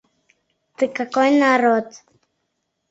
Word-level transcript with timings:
Ты 0.77 0.85
какой 1.01 1.29
народ? 1.45 1.87